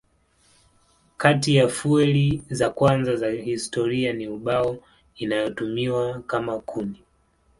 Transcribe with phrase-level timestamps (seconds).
[1.17, 4.77] Kati ya fueli za kwanza za historia ni ubao
[5.15, 6.99] inayotumiwa kama kuni.